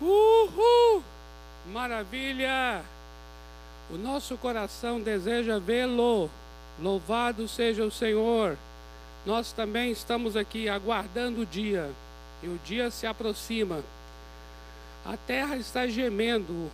[0.00, 1.02] Uhul!
[1.72, 2.82] Maravilha!
[3.90, 6.30] O nosso coração deseja vê-lo.
[6.80, 8.56] Louvado seja o Senhor.
[9.26, 11.90] Nós também estamos aqui aguardando o dia.
[12.42, 13.82] E o dia se aproxima.
[15.04, 16.70] A terra está gemendo.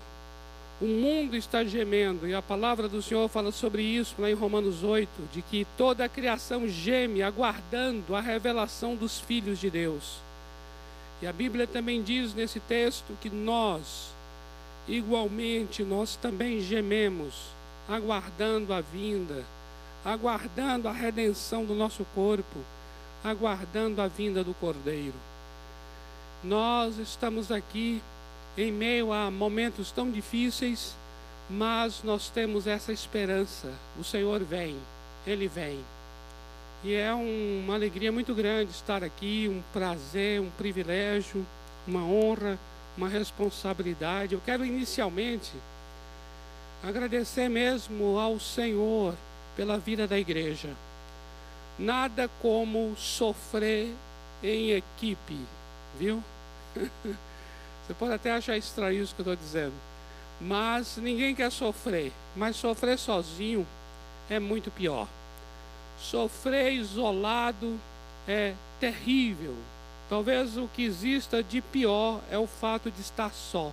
[0.80, 2.28] O mundo está gemendo.
[2.28, 6.04] E a palavra do Senhor fala sobre isso lá em Romanos 8, de que toda
[6.04, 10.25] a criação geme aguardando a revelação dos filhos de Deus.
[11.20, 14.10] E a Bíblia também diz nesse texto que nós,
[14.86, 17.34] igualmente, nós também gememos,
[17.88, 19.44] aguardando a vinda,
[20.04, 22.58] aguardando a redenção do nosso corpo,
[23.24, 25.14] aguardando a vinda do Cordeiro.
[26.44, 28.02] Nós estamos aqui
[28.56, 30.94] em meio a momentos tão difíceis,
[31.48, 33.72] mas nós temos essa esperança.
[33.98, 34.76] O Senhor vem,
[35.26, 35.80] Ele vem.
[36.84, 41.44] E é um, uma alegria muito grande estar aqui, um prazer, um privilégio,
[41.86, 42.58] uma honra,
[42.96, 44.34] uma responsabilidade.
[44.34, 45.52] Eu quero inicialmente
[46.82, 49.14] agradecer mesmo ao Senhor
[49.56, 50.70] pela vida da igreja.
[51.78, 53.92] Nada como sofrer
[54.42, 55.38] em equipe,
[55.98, 56.22] viu?
[57.86, 59.74] Você pode até achar estranho isso que eu estou dizendo.
[60.40, 62.12] Mas ninguém quer sofrer.
[62.34, 63.66] Mas sofrer sozinho
[64.28, 65.06] é muito pior.
[65.98, 67.78] Sofrer isolado
[68.28, 69.54] é terrível.
[70.08, 73.72] Talvez o que exista de pior é o fato de estar só.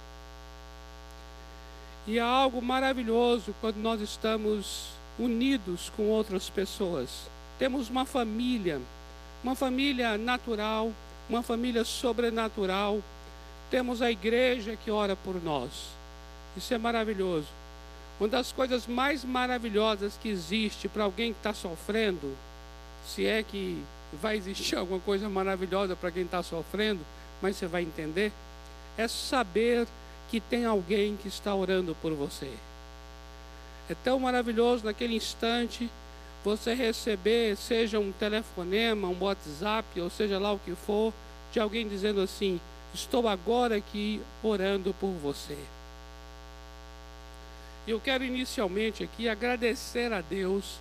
[2.07, 7.09] E é algo maravilhoso quando nós estamos unidos com outras pessoas.
[7.59, 8.81] Temos uma família,
[9.43, 10.91] uma família natural,
[11.29, 12.99] uma família sobrenatural.
[13.69, 15.69] Temos a igreja que ora por nós.
[16.57, 17.47] Isso é maravilhoso.
[18.23, 22.33] Uma das coisas mais maravilhosas que existe para alguém que está sofrendo,
[23.05, 27.01] se é que vai existir alguma coisa maravilhosa para quem está sofrendo,
[27.41, 28.31] mas você vai entender,
[28.97, 29.85] é saber
[30.31, 32.49] que tem alguém que está orando por você.
[33.89, 35.89] É tão maravilhoso naquele instante
[36.45, 41.13] você receber, seja um telefonema, um WhatsApp, ou seja lá o que for,
[41.51, 42.57] de alguém dizendo assim:
[42.93, 45.57] Estou agora aqui orando por você.
[47.85, 50.79] Eu quero inicialmente aqui agradecer a Deus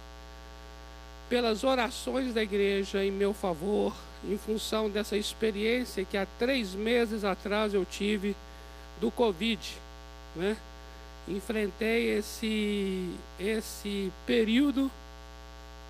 [1.28, 3.92] pelas orações da igreja em meu favor,
[4.24, 8.36] em função dessa experiência que há três meses atrás eu tive
[9.00, 9.76] do Covid,
[10.36, 10.56] né?
[11.26, 14.90] Enfrentei esse, esse período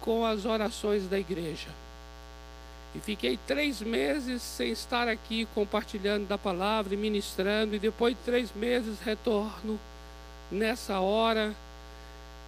[0.00, 1.68] com as orações da igreja.
[2.94, 8.20] E fiquei três meses sem estar aqui compartilhando da palavra e ministrando, e depois de
[8.22, 9.78] três meses retorno
[10.52, 11.54] nessa hora.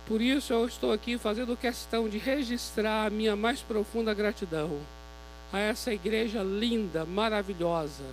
[0.06, 4.78] Por isso eu estou aqui fazendo questão de registrar a minha mais profunda gratidão
[5.53, 8.04] a essa igreja linda, maravilhosa.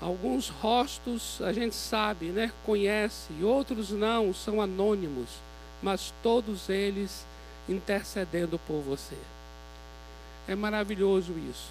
[0.00, 5.28] Alguns rostos a gente sabe, né, conhece, outros não, são anônimos,
[5.82, 7.26] mas todos eles
[7.68, 9.16] intercedendo por você.
[10.46, 11.70] É maravilhoso isso.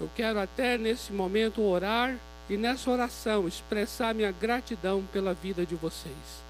[0.00, 2.16] Eu quero até nesse momento orar
[2.48, 6.47] e nessa oração expressar minha gratidão pela vida de vocês.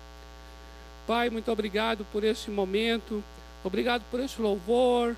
[1.08, 3.24] Pai, muito obrigado por esse momento,
[3.64, 5.16] obrigado por esse louvor.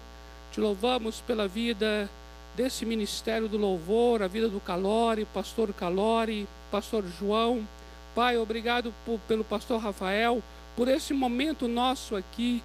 [0.53, 2.09] Te louvamos pela vida
[2.55, 7.67] desse ministério do louvor, a vida do Calori, pastor Calori, pastor João.
[8.15, 10.41] Pai, obrigado por, pelo pastor Rafael,
[10.77, 12.63] por esse momento nosso aqui.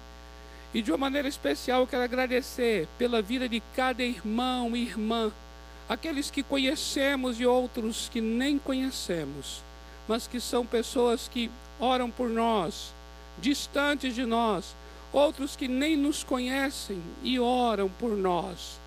[0.72, 5.32] E de uma maneira especial eu quero agradecer pela vida de cada irmão e irmã,
[5.88, 9.64] aqueles que conhecemos e outros que nem conhecemos,
[10.06, 11.50] mas que são pessoas que
[11.80, 12.94] oram por nós,
[13.38, 14.74] distantes de nós,
[15.12, 18.78] outros que nem nos conhecem e oram por nós.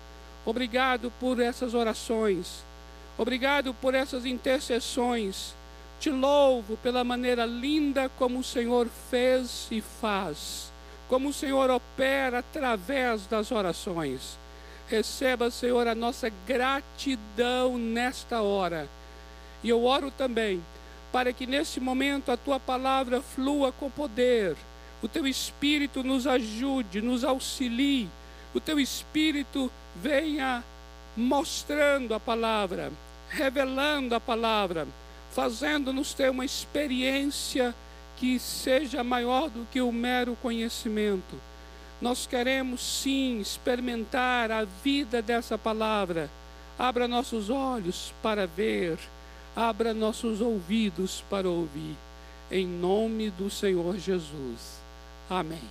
[0.44, 2.64] Obrigado por essas orações,
[3.18, 5.54] obrigado por essas intercessões.
[6.00, 10.72] Te louvo pela maneira linda como o Senhor fez e faz,
[11.08, 14.38] como o Senhor opera através das orações.
[14.88, 18.88] Receba, Senhor, a nossa gratidão nesta hora.
[19.62, 20.62] E eu oro também
[21.12, 24.56] para que nesse momento a tua palavra flua com poder,
[25.02, 28.08] o teu espírito nos ajude, nos auxilie,
[28.54, 30.62] o teu espírito venha
[31.16, 32.92] mostrando a palavra,
[33.28, 34.86] revelando a palavra,
[35.32, 37.74] fazendo-nos ter uma experiência
[38.16, 41.40] que seja maior do que o mero conhecimento.
[42.00, 46.30] Nós queremos sim experimentar a vida dessa palavra.
[46.78, 48.98] Abra nossos olhos para ver
[49.60, 51.94] abra nossos ouvidos para ouvir.
[52.50, 54.80] Em nome do Senhor Jesus.
[55.28, 55.62] Amém.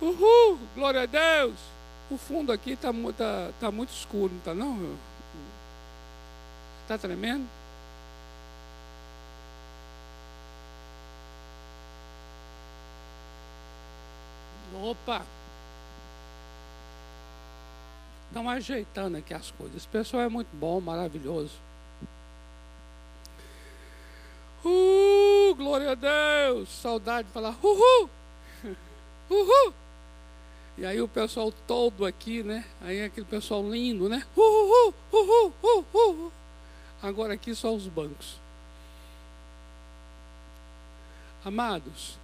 [0.00, 0.58] Uhul!
[0.74, 1.58] Glória a Deus!
[2.10, 4.96] O fundo aqui está tá, tá muito escuro, não está não?
[6.82, 7.46] Está tremendo?
[14.82, 15.22] Opa!
[18.28, 19.76] Estão ajeitando aqui as coisas.
[19.76, 21.69] Esse pessoal é muito bom, maravilhoso.
[24.64, 26.68] Uh, glória a Deus!
[26.68, 28.10] Saudade de falar uhul!
[29.30, 29.74] Uhul!
[30.76, 32.64] E aí o pessoal todo aqui, né?
[32.80, 34.24] Aí aquele pessoal lindo, né?
[34.36, 34.94] Uhul!
[35.12, 35.54] Uhul!
[35.62, 36.32] Uhul!
[37.02, 38.36] Agora aqui só os bancos.
[41.44, 42.18] Amados,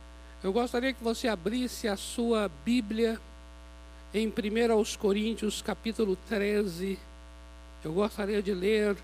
[0.44, 3.18] eu gostaria que você abrisse a sua Bíblia
[4.12, 6.98] em 1 aos Coríntios, capítulo 13.
[7.82, 8.96] Eu gostaria de ler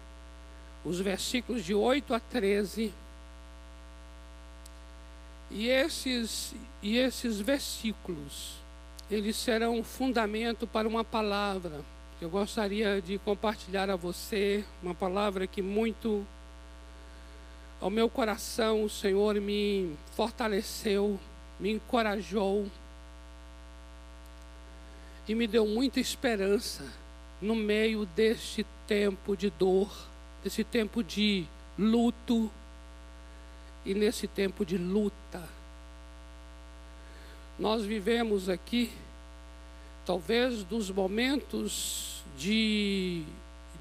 [0.84, 2.92] os versículos de 8 a 13.
[5.54, 8.54] E esses, e esses versículos,
[9.10, 11.84] eles serão um fundamento para uma palavra.
[12.20, 16.26] Eu gostaria de compartilhar a você, uma palavra que muito
[17.80, 21.20] ao meu coração o Senhor me fortaleceu,
[21.60, 22.66] me encorajou
[25.28, 26.84] e me deu muita esperança
[27.42, 29.90] no meio deste tempo de dor,
[30.42, 31.44] desse tempo de
[31.78, 32.50] luto
[33.84, 35.42] e nesse tempo de luta.
[37.58, 38.92] Nós vivemos aqui,
[40.04, 43.24] talvez dos momentos de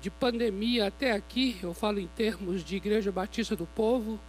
[0.01, 4.19] de pandemia até aqui, eu falo em termos de Igreja Batista do Povo,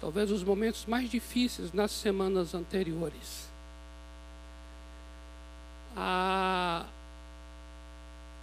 [0.00, 3.50] talvez os momentos mais difíceis nas semanas anteriores.
[5.96, 6.86] A,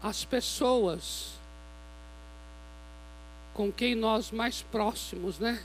[0.04, 1.32] as pessoas
[3.54, 5.64] com quem nós mais próximos, né,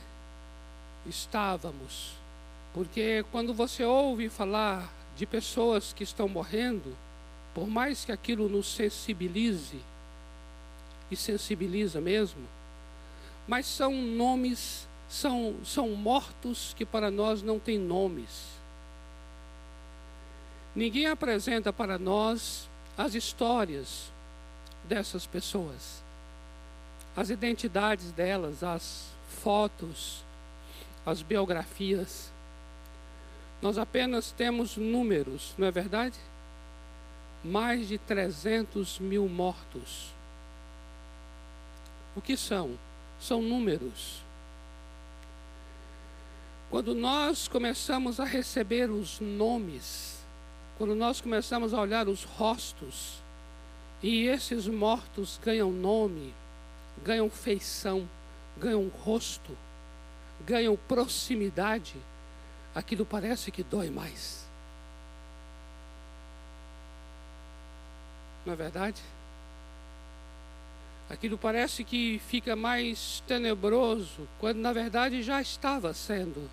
[1.07, 2.13] estávamos.
[2.73, 6.97] Porque quando você ouve falar de pessoas que estão morrendo,
[7.55, 9.81] por mais que aquilo nos sensibilize,
[11.13, 12.43] e sensibiliza mesmo,
[13.47, 18.53] mas são nomes, são, são mortos que para nós não têm nomes.
[20.75, 24.11] Ninguém apresenta para nós as histórias
[24.89, 26.03] dessas pessoas,
[27.15, 29.09] as identidades delas, as
[29.43, 30.25] fotos,
[31.05, 32.33] as biografias.
[33.61, 36.19] Nós apenas temos números, não é verdade?
[37.45, 40.13] Mais de 300 mil mortos
[42.15, 42.79] o que são?
[43.21, 44.23] São números.
[46.71, 50.19] Quando nós começamos a receber os nomes,
[50.77, 53.23] quando nós começamos a olhar os rostos,
[54.03, 56.35] e esses mortos ganham nome,
[57.05, 58.09] ganham feição,
[58.59, 59.57] ganham rosto,
[60.47, 61.95] ganham proximidade,
[62.75, 64.47] aquilo parece que dói mais.
[68.45, 69.01] Não é verdade?
[71.09, 76.51] Aquilo parece que fica mais tenebroso, quando na verdade já estava sendo.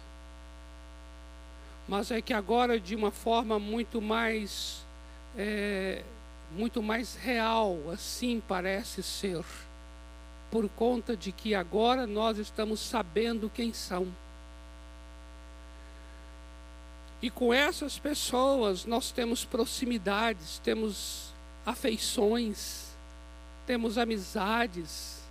[1.88, 4.86] Mas é que agora de uma forma muito mais
[5.38, 6.04] é,
[6.52, 9.44] muito mais real, assim parece ser,
[10.52, 14.08] por conta de que agora nós estamos sabendo quem são.
[17.22, 21.34] E com essas pessoas nós temos proximidades, temos
[21.66, 22.90] afeições
[23.70, 25.22] temos amizades,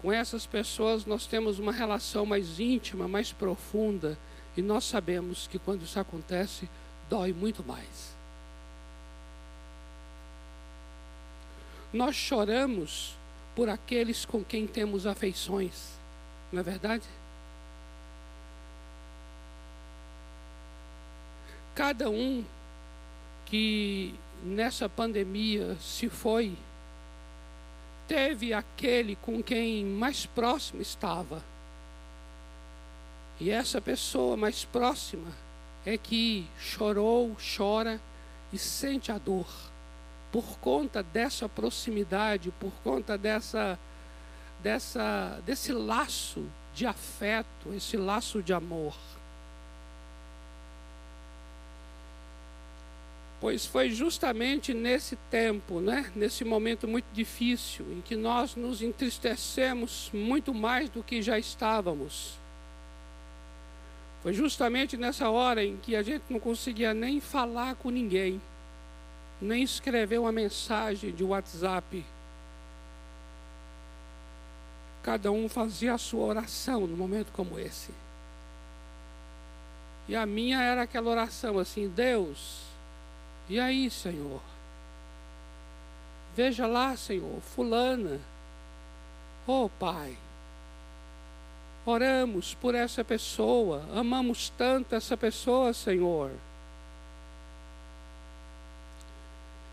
[0.00, 4.18] com essas pessoas nós temos uma relação mais íntima, mais profunda,
[4.56, 6.68] e nós sabemos que quando isso acontece,
[7.08, 8.16] dói muito mais.
[11.92, 13.14] Nós choramos
[13.54, 15.98] por aqueles com quem temos afeições,
[16.50, 17.04] não é verdade?
[21.74, 22.44] Cada um
[23.46, 26.56] que nessa pandemia se foi,
[28.06, 31.42] teve aquele com quem mais próximo estava.
[33.40, 35.28] E essa pessoa mais próxima
[35.84, 38.00] é que chorou, chora
[38.52, 39.71] e sente a dor
[40.32, 43.78] por conta dessa proximidade, por conta dessa
[44.62, 48.96] dessa desse laço de afeto, esse laço de amor.
[53.40, 60.10] Pois foi justamente nesse tempo, né, nesse momento muito difícil, em que nós nos entristecemos
[60.14, 62.38] muito mais do que já estávamos.
[64.22, 68.40] Foi justamente nessa hora em que a gente não conseguia nem falar com ninguém,
[69.42, 72.04] nem escrever uma mensagem de WhatsApp.
[75.02, 77.90] Cada um fazia a sua oração num momento como esse.
[80.08, 82.62] E a minha era aquela oração assim: Deus,
[83.48, 84.40] e aí, Senhor?
[86.34, 88.20] Veja lá, Senhor, Fulana.
[89.46, 90.16] Oh, Pai.
[91.84, 96.30] Oramos por essa pessoa, amamos tanto essa pessoa, Senhor.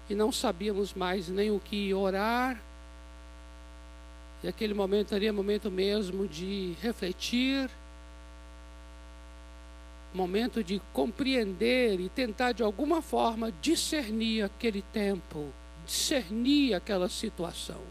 [0.09, 2.59] E não sabíamos mais nem o que orar.
[4.43, 7.69] E aquele momento seria momento mesmo de refletir,
[10.13, 15.53] momento de compreender e tentar de alguma forma discernir aquele tempo,
[15.85, 17.81] discernir aquela situação.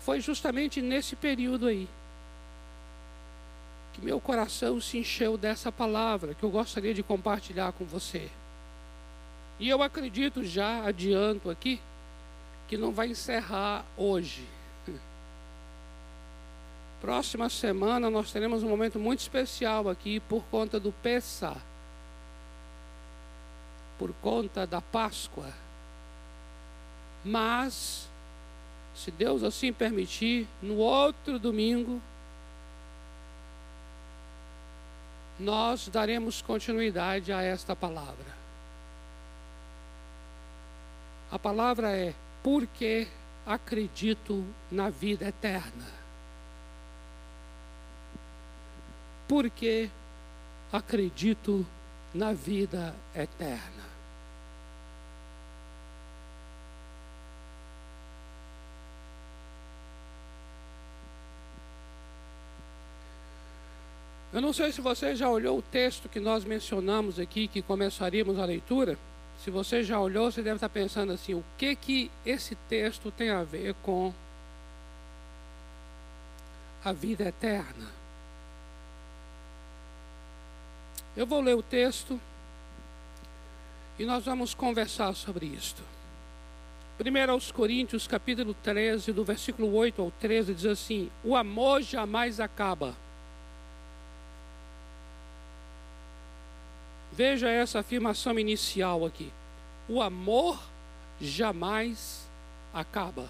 [0.00, 1.88] Foi justamente nesse período aí
[3.92, 8.30] que meu coração se encheu dessa palavra que eu gostaria de compartilhar com você.
[9.58, 11.80] E eu acredito já, adianto aqui,
[12.68, 14.46] que não vai encerrar hoje.
[17.00, 21.56] Próxima semana nós teremos um momento muito especial aqui por conta do Pessa,
[23.98, 25.52] por conta da Páscoa.
[27.24, 28.08] Mas,
[28.94, 32.00] se Deus assim permitir, no outro domingo,
[35.38, 38.37] nós daremos continuidade a esta palavra.
[41.30, 43.06] A palavra é porque
[43.46, 45.86] acredito na vida eterna.
[49.26, 49.90] Porque
[50.72, 51.66] acredito
[52.14, 53.88] na vida eterna.
[64.32, 68.38] Eu não sei se você já olhou o texto que nós mencionamos aqui, que começaríamos
[68.38, 68.98] a leitura.
[69.44, 73.30] Se você já olhou, você deve estar pensando assim: o que que esse texto tem
[73.30, 74.12] a ver com
[76.84, 77.86] a vida eterna?
[81.16, 82.20] Eu vou ler o texto
[83.98, 85.82] e nós vamos conversar sobre isto.
[86.96, 92.40] Primeiro aos Coríntios, capítulo 13, do versículo 8 ao 13, diz assim: O amor jamais
[92.40, 92.94] acaba.
[97.18, 99.32] Veja essa afirmação inicial aqui.
[99.88, 100.56] O amor
[101.20, 102.24] jamais
[102.72, 103.28] acaba.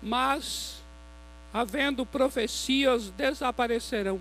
[0.00, 0.80] Mas,
[1.52, 4.20] havendo profecias, desaparecerão.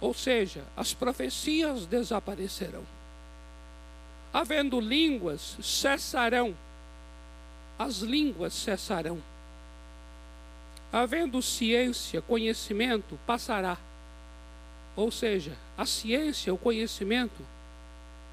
[0.00, 2.86] Ou seja, as profecias desaparecerão.
[4.32, 6.56] Havendo línguas, cessarão.
[7.78, 9.20] As línguas cessarão
[10.92, 13.78] Havendo ciência, conhecimento, passará.
[14.96, 17.46] Ou seja, a ciência, o conhecimento,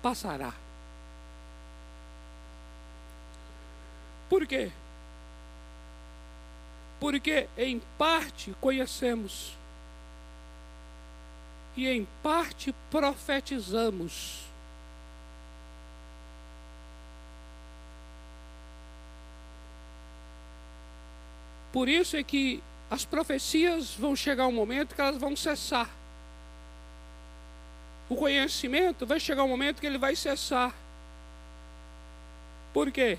[0.02, 0.54] passará.
[4.30, 4.72] Por quê?
[7.00, 9.56] Porque em parte conhecemos
[11.76, 14.47] e em parte profetizamos.
[21.72, 25.90] Por isso é que as profecias vão chegar um momento que elas vão cessar.
[28.10, 30.74] O conhecimento vai chegar um momento que ele vai cessar.
[32.74, 33.18] Por quê?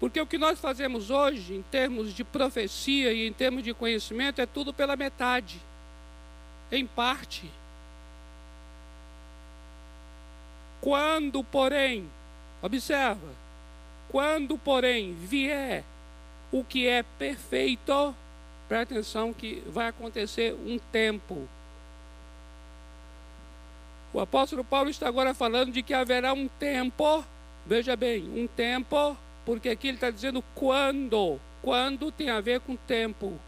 [0.00, 4.40] Porque o que nós fazemos hoje, em termos de profecia e em termos de conhecimento,
[4.40, 5.60] é tudo pela metade,
[6.70, 7.50] em parte.
[10.80, 12.08] Quando, porém,
[12.62, 13.34] observa,
[14.08, 15.84] quando, porém, vier
[16.50, 18.14] o que é perfeito,
[18.68, 21.48] presta atenção que vai acontecer um tempo.
[24.12, 27.24] O apóstolo Paulo está agora falando de que haverá um tempo,
[27.66, 31.38] veja bem, um tempo, porque aqui ele está dizendo quando.
[31.60, 33.38] Quando tem a ver com tempo.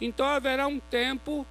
[0.00, 1.46] Então haverá um tempo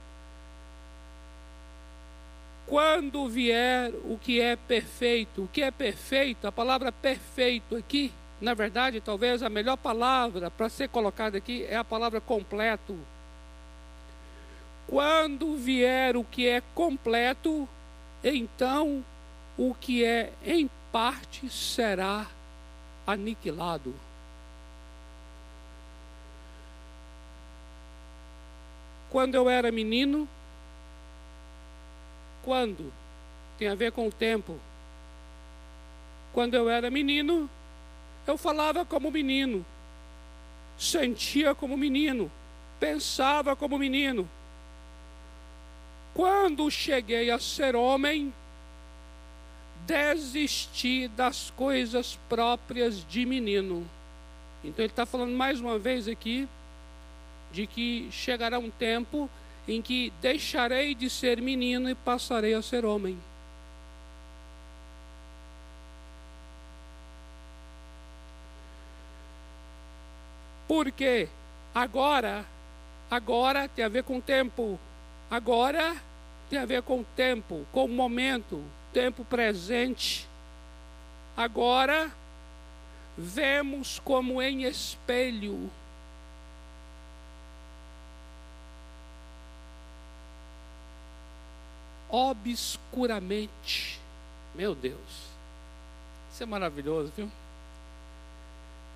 [2.68, 5.44] quando vier o que é perfeito.
[5.44, 8.12] O que é perfeito, a palavra perfeito aqui
[8.42, 12.98] na verdade, talvez a melhor palavra para ser colocada aqui é a palavra completo.
[14.88, 17.70] Quando vier o que é completo,
[18.24, 19.06] então
[19.58, 22.26] o que é em parte será
[23.06, 23.94] aniquilado.
[29.12, 30.28] Quando eu era menino,
[32.44, 32.92] quando?
[33.60, 34.60] Tem a ver com o tempo.
[36.34, 37.50] Quando eu era menino,
[38.28, 39.66] eu falava como menino,
[40.78, 42.32] sentia como menino,
[42.80, 44.30] pensava como menino.
[46.14, 48.34] Quando cheguei a ser homem,
[49.86, 53.88] desisti das coisas próprias de menino.
[54.64, 56.48] Então ele está falando mais uma vez aqui
[57.52, 59.30] de que chegará um tempo
[59.68, 63.18] em que deixarei de ser menino e passarei a ser homem.
[70.72, 71.28] Porque
[71.76, 72.46] agora
[73.12, 74.80] Agora tem a ver com tempo.
[75.30, 75.98] Agora
[76.50, 78.64] tem a ver com tempo, com momento,
[78.94, 80.26] tempo presente.
[81.36, 82.10] Agora
[83.18, 85.70] vemos como em espelho.
[92.10, 94.00] Obscuramente.
[94.56, 95.28] Meu Deus.
[96.32, 97.30] Isso é maravilhoso, viu?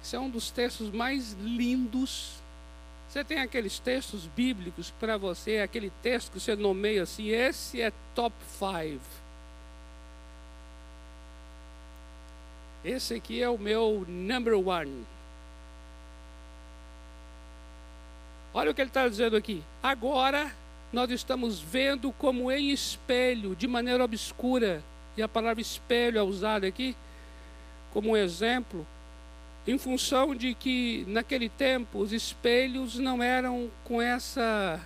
[0.05, 2.33] Isso é um dos textos mais lindos.
[3.09, 7.91] Você tem aqueles textos bíblicos para você, aquele texto que você nomeia assim, esse é
[8.13, 9.01] top 5.
[12.83, 15.07] Esse aqui é o meu number one.
[18.53, 19.63] Olha o que ele está dizendo aqui.
[19.81, 20.53] Agora
[20.93, 24.83] nós estamos vendo como em espelho, de maneira obscura,
[25.17, 26.95] e a palavra espelho é usada aqui
[27.91, 28.85] como um exemplo,
[29.67, 34.79] em função de que naquele tempo os espelhos não eram com essa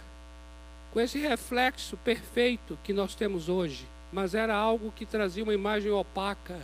[0.91, 5.91] com esse reflexo perfeito que nós temos hoje, mas era algo que trazia uma imagem
[5.91, 6.59] opaca.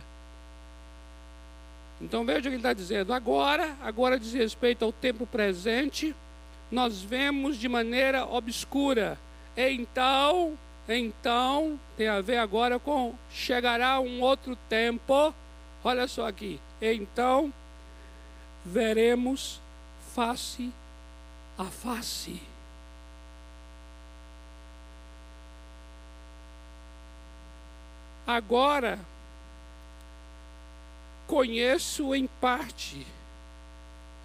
[2.00, 3.12] Então veja o que ele está dizendo.
[3.12, 6.14] Agora, agora diz respeito ao tempo presente,
[6.70, 9.16] nós vemos de maneira obscura.
[9.56, 10.58] Então,
[10.88, 15.32] então, tem a ver agora com chegará um outro tempo.
[15.84, 16.60] Olha só aqui.
[16.82, 17.52] Então,
[18.66, 19.60] veremos
[20.12, 20.72] face
[21.56, 22.42] a face.
[28.26, 28.98] Agora,
[31.28, 33.06] conheço em parte,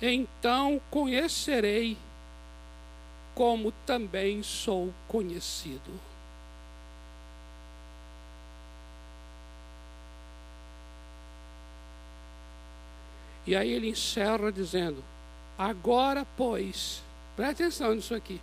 [0.01, 1.95] então conhecerei,
[3.35, 6.10] como também sou conhecido.
[13.51, 15.03] E aí ele encerra dizendo:
[15.57, 17.03] Agora, pois,
[17.35, 18.39] preste atenção nisso aqui.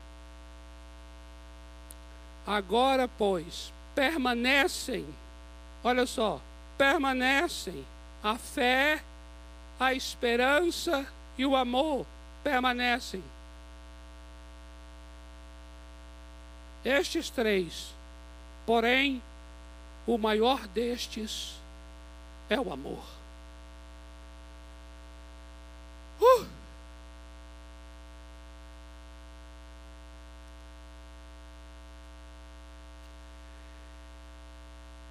[2.46, 5.06] Agora, pois, permanecem,
[5.82, 6.38] olha só,
[6.76, 7.86] permanecem
[8.22, 9.02] a fé,
[9.80, 11.06] a esperança
[11.38, 12.04] e o amor
[12.44, 13.24] permanecem.
[16.84, 17.94] Estes três,
[18.66, 19.22] porém,
[20.06, 21.54] o maior destes
[22.50, 23.17] é o amor.
[26.20, 26.46] Uh!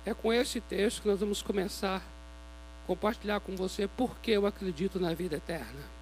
[0.06, 5.00] É com esse texto que nós vamos começar a compartilhar com você porque eu acredito
[5.00, 5.98] na vida eterna.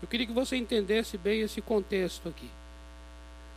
[0.00, 2.48] Eu queria que você entendesse bem esse contexto aqui.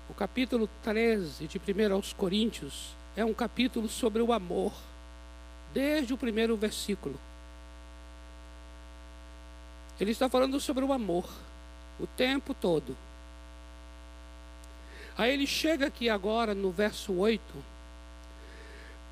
[0.09, 4.73] O capítulo 13 de 1 aos Coríntios é um capítulo sobre o amor,
[5.73, 7.19] desde o primeiro versículo.
[9.99, 11.25] Ele está falando sobre o amor
[11.99, 12.95] o tempo todo.
[15.17, 17.41] Aí ele chega aqui agora no verso 8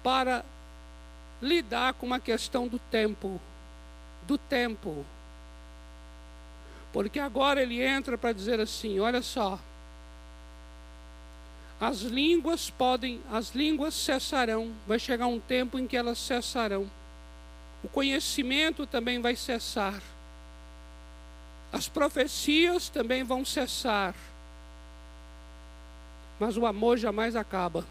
[0.04, 0.43] para
[1.41, 3.39] lidar com uma questão do tempo,
[4.28, 5.06] do tempo.
[6.91, 9.58] Porque agora ele entra para dizer assim: olha só,
[11.80, 16.89] as línguas podem, as línguas cessarão, vai chegar um tempo em que elas cessarão.
[17.82, 20.02] O conhecimento também vai cessar.
[21.73, 24.13] As profecias também vão cessar.
[26.39, 27.83] Mas o amor jamais acaba.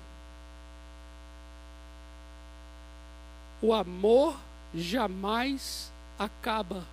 [3.60, 4.36] O amor
[4.72, 6.84] jamais acaba.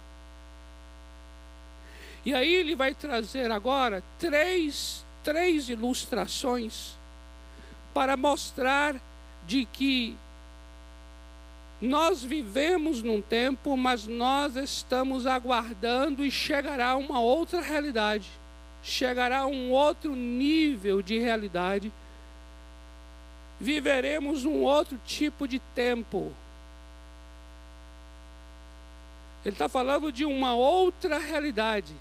[2.25, 6.97] E aí ele vai trazer agora três, três ilustrações
[7.93, 8.95] para mostrar
[9.45, 10.17] de que
[11.81, 18.29] nós vivemos num tempo, mas nós estamos aguardando e chegará uma outra realidade,
[18.83, 21.91] chegará um outro nível de realidade.
[23.61, 26.33] Viveremos um outro tipo de tempo.
[29.45, 31.93] Ele está falando de uma outra realidade.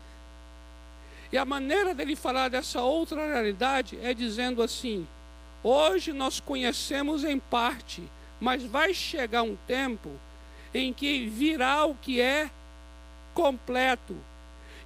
[1.30, 5.06] E a maneira dele falar dessa outra realidade é dizendo assim:
[5.62, 8.02] hoje nós conhecemos em parte
[8.40, 10.10] mas vai chegar um tempo
[10.72, 12.50] em que virá o que é
[13.34, 14.16] completo.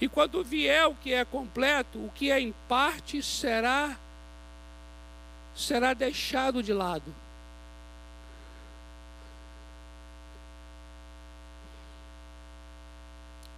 [0.00, 3.96] E quando vier o que é completo, o que é em parte será
[5.54, 7.14] será deixado de lado.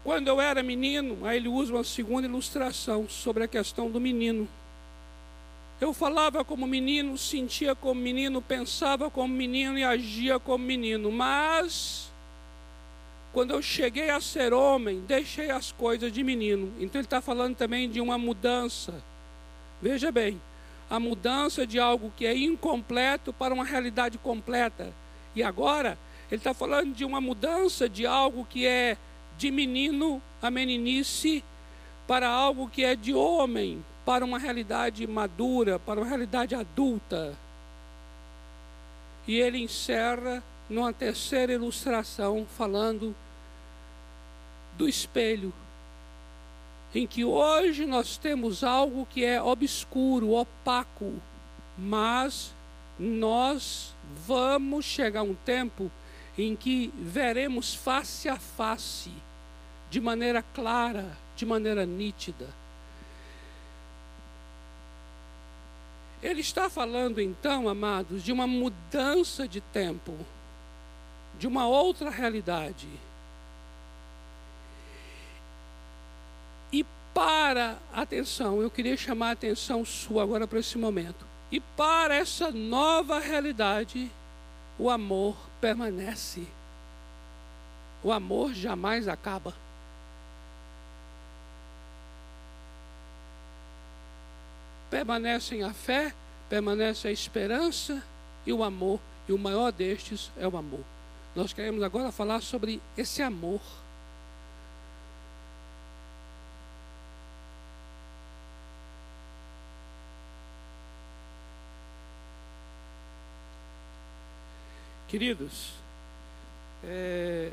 [0.03, 4.47] Quando eu era menino, aí ele usa uma segunda ilustração sobre a questão do menino.
[5.81, 11.11] Eu falava como menino, sentia como menino, pensava como menino e agia como menino.
[11.13, 12.11] Mas,
[13.35, 16.73] Quando eu cheguei a ser homem, deixei as coisas de menino.
[16.79, 18.95] Então ele está falando também de uma mudança.
[19.83, 20.41] Veja bem,
[20.89, 24.95] a mudança de algo que é incompleto para uma realidade completa.
[25.35, 25.99] E agora,
[26.31, 28.97] ele está falando de uma mudança de algo que é
[29.37, 31.43] de menino a meninice
[32.07, 37.35] para algo que é de homem, para uma realidade madura, para uma realidade adulta.
[39.27, 43.15] E ele encerra numa terceira ilustração falando
[44.77, 45.53] do espelho,
[46.95, 51.13] em que hoje nós temos algo que é obscuro, opaco,
[51.77, 52.53] mas
[52.99, 53.95] nós
[54.27, 55.91] vamos chegar um tempo
[56.37, 59.11] em que veremos face a face,
[59.91, 62.49] de maneira clara, de maneira nítida.
[66.25, 70.17] Ele está falando então, amados, de uma mudança de tempo,
[71.39, 72.89] de uma outra realidade.
[76.73, 76.83] E
[77.13, 81.27] para, atenção, eu queria chamar a atenção sua agora para esse momento.
[81.53, 84.11] E para essa nova realidade,
[84.79, 86.49] o amor permanece.
[88.03, 89.53] O amor jamais acaba.
[94.95, 96.15] Permanecem a fé,
[96.49, 98.01] permanece a esperança
[98.47, 99.01] e o amor.
[99.29, 100.85] E o maior destes é o amor.
[101.35, 103.61] Nós queremos agora falar sobre esse amor.
[115.09, 115.73] Queridos,
[116.85, 117.51] é,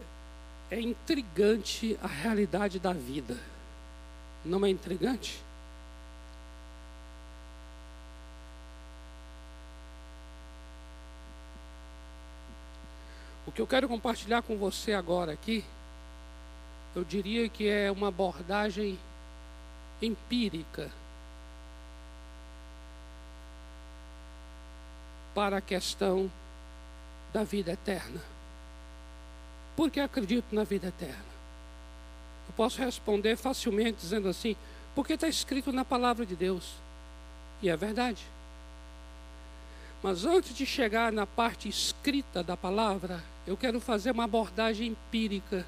[0.69, 3.35] é intrigante a realidade da vida.
[4.45, 5.41] Não é intrigante?
[13.51, 15.61] O que eu quero compartilhar com você agora aqui,
[16.95, 18.97] eu diria que é uma abordagem
[20.01, 20.89] empírica
[25.35, 26.31] para a questão
[27.33, 28.21] da vida eterna.
[29.75, 31.31] Por que acredito na vida eterna?
[32.47, 34.55] Eu posso responder facilmente dizendo assim:
[34.95, 36.75] porque está escrito na palavra de Deus.
[37.61, 38.25] E é verdade.
[40.01, 45.65] Mas antes de chegar na parte escrita da palavra, eu quero fazer uma abordagem empírica.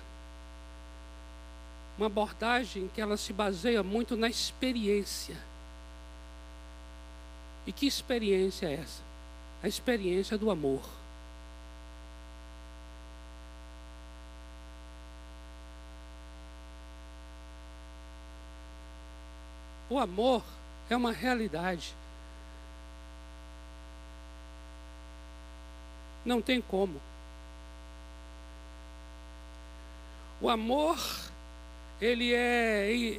[1.98, 5.38] Uma abordagem que ela se baseia muito na experiência.
[7.66, 9.02] E que experiência é essa?
[9.62, 10.82] A experiência do amor.
[19.90, 20.44] O amor
[20.90, 21.96] é uma realidade.
[26.26, 27.00] Não tem como.
[30.44, 31.00] O amor,
[32.02, 33.18] ele é,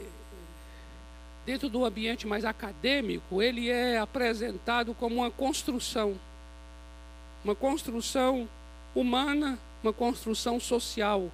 [1.46, 6.20] dentro do ambiente mais acadêmico, ele é apresentado como uma construção.
[7.42, 8.46] Uma construção
[8.94, 11.32] humana, uma construção social.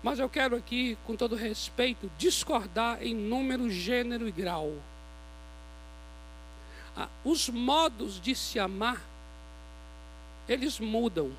[0.00, 4.74] Mas eu quero aqui, com todo respeito, discordar em número, gênero e grau.
[6.96, 9.02] Ah, os modos de se amar,
[10.48, 11.32] eles mudam.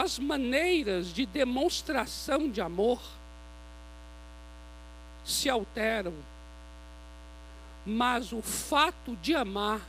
[0.00, 3.02] As maneiras de demonstração de amor
[5.22, 6.14] se alteram.
[7.84, 9.82] Mas o fato de amar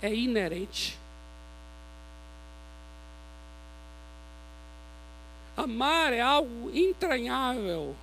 [0.00, 0.98] é inerente.
[5.54, 7.94] Amar é algo entranhável.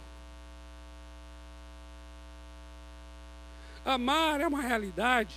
[3.84, 5.36] Amar é uma realidade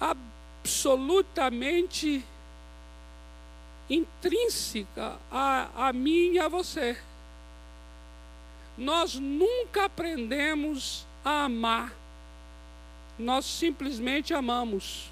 [0.00, 2.24] absolutamente
[3.94, 6.96] intrínseca a, a mim e a você.
[8.76, 11.92] Nós nunca aprendemos a amar,
[13.18, 15.10] nós simplesmente amamos.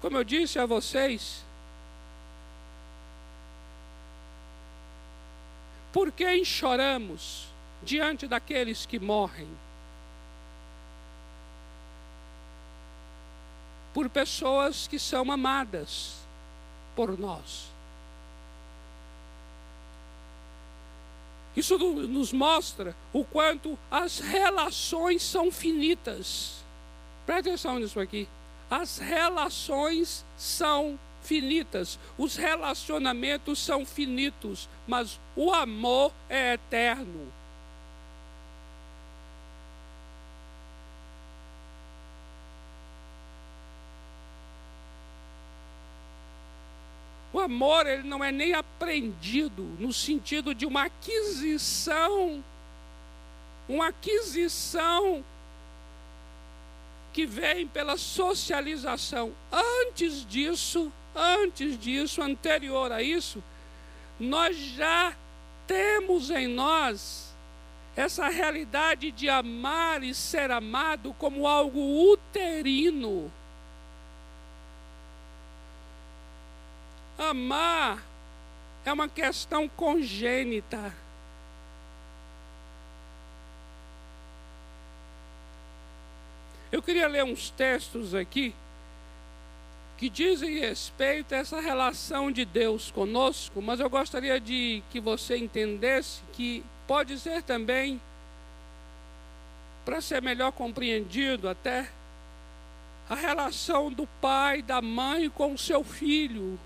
[0.00, 1.44] Como eu disse a vocês,
[5.92, 7.46] Por quem choramos
[7.82, 9.48] diante daqueles que morrem?
[13.92, 16.16] Por pessoas que são amadas
[16.96, 17.72] por nós.
[21.54, 26.64] Isso nos mostra o quanto as relações são finitas.
[27.26, 28.26] Preste atenção nisso aqui.
[28.70, 37.32] As relações são finitas, os relacionamentos são finitos, mas o amor é eterno.
[47.42, 52.42] Amor ele não é nem aprendido no sentido de uma aquisição,
[53.68, 55.24] uma aquisição
[57.12, 59.32] que vem pela socialização.
[59.52, 63.42] Antes disso, antes disso, anterior a isso,
[64.18, 65.14] nós já
[65.66, 67.32] temos em nós
[67.94, 73.30] essa realidade de amar e ser amado como algo uterino.
[77.18, 78.02] Amar
[78.84, 80.92] é uma questão congênita.
[86.70, 88.54] Eu queria ler uns textos aqui
[89.98, 95.36] que dizem respeito a essa relação de Deus conosco, mas eu gostaria de que você
[95.36, 98.00] entendesse que pode ser também,
[99.84, 101.88] para ser melhor compreendido até,
[103.08, 106.58] a relação do pai, da mãe com o seu filho.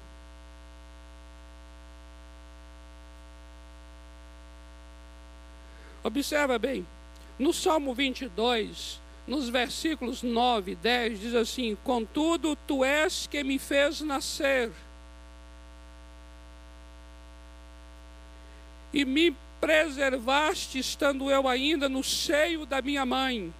[6.06, 6.86] Observa bem,
[7.36, 13.58] no Salmo 22, nos versículos 9 e 10, diz assim: Contudo, tu és que me
[13.58, 14.70] fez nascer
[18.92, 23.52] e me preservaste, estando eu ainda no seio da minha mãe.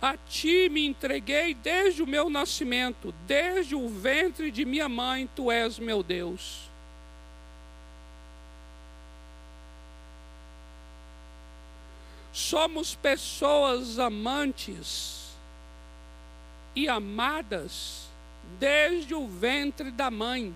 [0.00, 5.50] A ti me entreguei desde o meu nascimento, desde o ventre de minha mãe, tu
[5.50, 6.65] és meu Deus.
[12.36, 15.30] Somos pessoas amantes
[16.74, 18.10] e amadas
[18.58, 20.54] desde o ventre da mãe.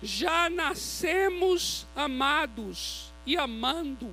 [0.00, 4.08] Já nascemos amados e amando,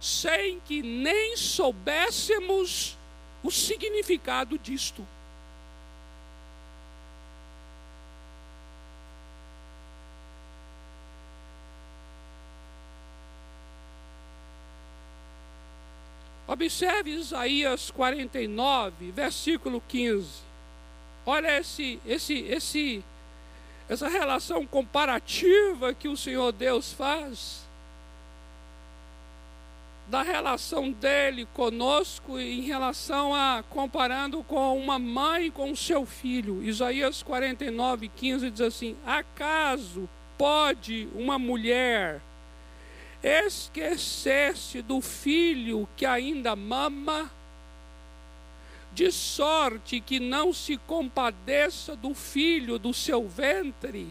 [0.00, 2.96] sem que nem soubéssemos
[3.42, 5.04] o significado disto.
[16.56, 20.26] Observe Isaías 49, versículo 15.
[21.26, 23.04] Olha esse, esse, esse,
[23.86, 27.60] essa relação comparativa que o Senhor Deus faz
[30.08, 36.62] da relação dele conosco em relação a comparando com uma mãe com seu filho.
[36.62, 42.22] Isaías 49, 15 diz assim: Acaso pode uma mulher
[43.22, 47.30] esquecer-se do filho que ainda mama,
[48.92, 54.08] de sorte que não se compadeça do filho do seu ventre?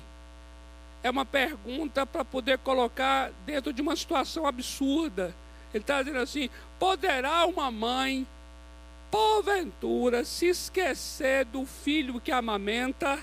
[1.04, 5.36] É uma pergunta para poder colocar dentro de uma situação absurda.
[5.74, 8.26] Ele está dizendo assim: poderá uma mãe,
[9.12, 13.20] porventura, se esquecer do filho que amamenta?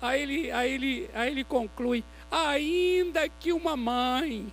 [0.00, 2.04] Aí ele, aí ele, aí ele conclui:
[2.34, 4.52] ainda que uma mãe,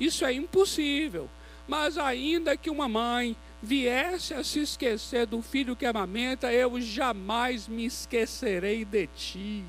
[0.00, 1.28] isso é impossível,
[1.68, 7.68] mas ainda que uma mãe viesse a se esquecer do filho que amamenta, eu jamais
[7.68, 9.64] me esquecerei de ti.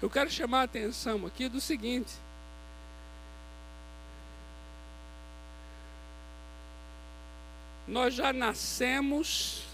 [0.00, 2.12] Eu quero chamar a atenção aqui do seguinte.
[7.86, 9.64] Nós já nascemos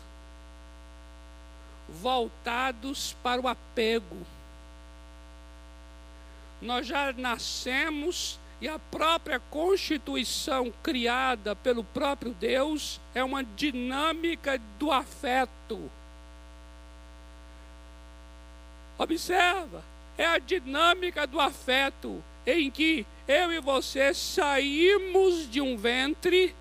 [1.89, 4.17] voltados para o apego
[6.61, 14.91] nós já nascemos e a própria constituição criada pelo próprio Deus é uma dinâmica do
[14.91, 15.91] afeto.
[18.99, 19.85] Observa,
[20.17, 26.55] é a dinâmica do afeto em que eu e você saímos de um ventre,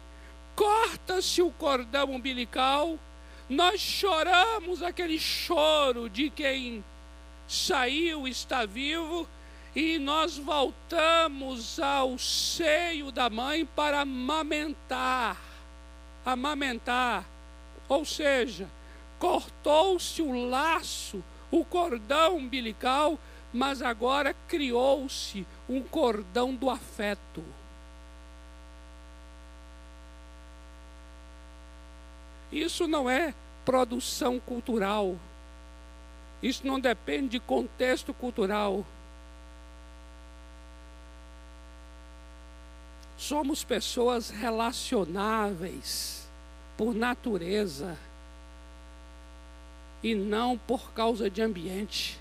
[0.56, 3.00] corta-se o cordão umbilical,
[3.48, 6.84] nós choramos aquele choro de quem
[7.48, 9.28] saiu, está vivo,
[9.76, 15.38] e nós voltamos ao seio da mãe para amamentar.
[16.26, 17.26] Amamentar.
[17.90, 18.70] Ou seja,
[19.20, 23.20] cortou-se o laço, o cordão umbilical,
[23.52, 27.44] mas agora criou-se um cordão do afeto.
[32.50, 33.34] Isso não é
[33.66, 35.18] produção cultural.
[36.42, 38.86] Isso não depende de contexto cultural.
[43.18, 46.28] Somos pessoas relacionáveis
[46.78, 47.98] por natureza
[50.04, 52.20] e não por causa de ambiente.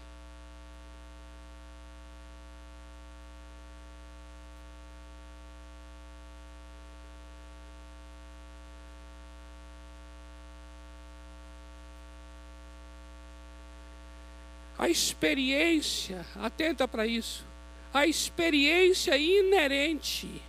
[14.78, 17.44] A experiência, atenta para isso,
[17.92, 20.42] a experiência inerente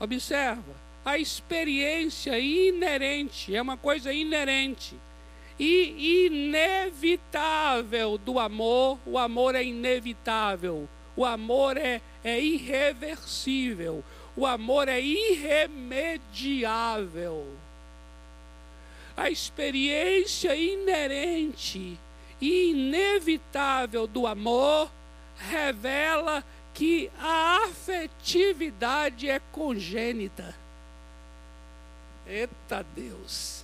[0.00, 4.94] Observa, a experiência inerente, é uma coisa inerente
[5.58, 8.98] e inevitável do amor.
[9.04, 14.02] O amor é inevitável, o amor é, é irreversível,
[14.34, 17.46] o amor é irremediável.
[19.14, 21.98] A experiência inerente
[22.40, 24.90] e inevitável do amor
[25.36, 26.42] revela
[26.80, 30.54] que a afetividade é congênita.
[32.26, 33.62] Eita Deus!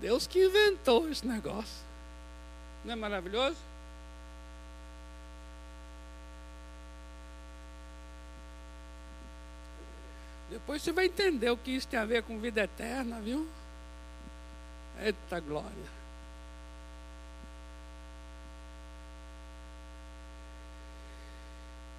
[0.00, 1.86] Deus que inventou esse negócio.
[2.84, 3.56] Não é maravilhoso?
[10.50, 13.46] Depois você vai entender o que isso tem a ver com vida eterna, viu?
[14.98, 15.95] Eita glória.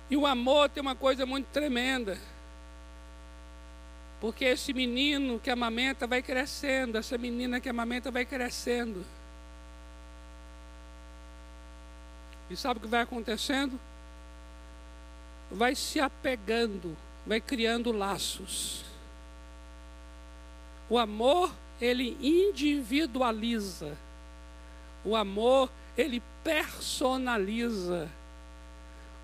[0.10, 2.18] E o amor tem uma coisa muito tremenda.
[4.20, 9.06] Porque esse menino que amamenta vai crescendo, essa menina que amamenta vai crescendo.
[12.50, 13.80] E sabe o que vai acontecendo?
[15.52, 18.86] Vai se apegando, vai criando laços.
[20.90, 23.96] O amor, ele individualiza.
[25.04, 28.10] O amor, ele personaliza.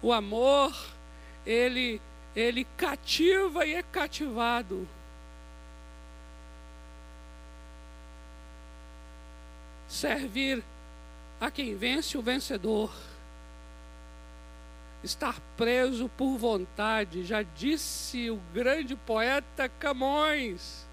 [0.03, 0.75] O amor,
[1.45, 2.01] ele,
[2.35, 4.85] ele cativa e é cativado.
[9.87, 10.61] Servir
[11.39, 12.93] a quem vence o vencedor.
[15.01, 20.85] Estar preso por vontade, já disse o grande poeta Camões.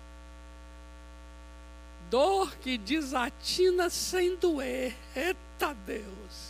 [2.08, 4.96] Dor que desatina sem doer.
[5.16, 6.49] Eita Deus!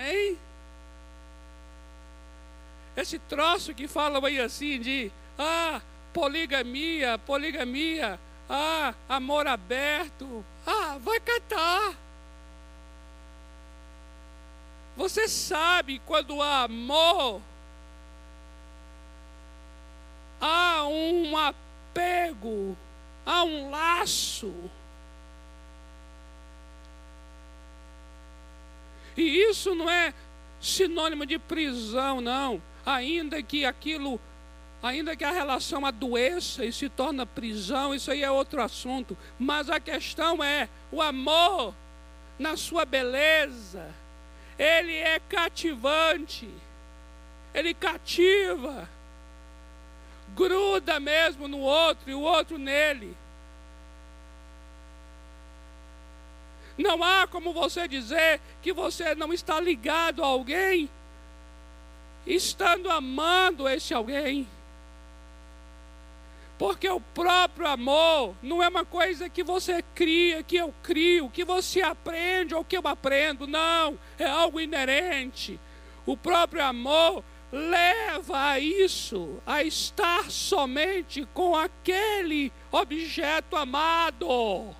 [0.00, 0.38] Hein?
[2.96, 5.80] Esse troço que falam aí assim de ah,
[6.12, 10.44] poligamia, poligamia, ah, amor aberto.
[10.66, 11.94] Ah, vai catar.
[14.96, 17.40] Você sabe quando há amor,
[20.40, 22.76] há um apego,
[23.24, 24.52] há um laço.
[29.20, 30.14] E isso não é
[30.58, 32.62] sinônimo de prisão, não.
[32.86, 34.18] Ainda que aquilo,
[34.82, 39.18] ainda que a relação adoeça e se torna prisão, isso aí é outro assunto.
[39.38, 41.74] Mas a questão é o amor
[42.38, 43.94] na sua beleza.
[44.58, 46.48] Ele é cativante.
[47.52, 48.88] Ele cativa.
[50.34, 53.14] Gruda mesmo no outro e o outro nele.
[56.78, 60.88] Não há como você dizer que você não está ligado a alguém,
[62.26, 64.48] estando amando esse alguém.
[66.58, 71.42] Porque o próprio amor não é uma coisa que você cria, que eu crio, que
[71.42, 73.46] você aprende ou que eu aprendo.
[73.46, 75.58] Não, é algo inerente.
[76.04, 84.76] O próprio amor leva a isso, a estar somente com aquele objeto amado.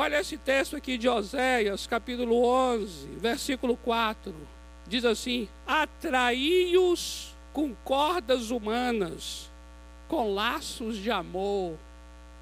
[0.00, 4.32] Olha esse texto aqui de Oséias, capítulo 11, versículo 4.
[4.86, 9.50] Diz assim: Atraí-os com cordas humanas,
[10.06, 11.76] com laços de amor.